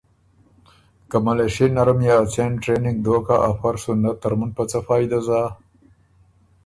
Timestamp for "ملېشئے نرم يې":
1.25-2.13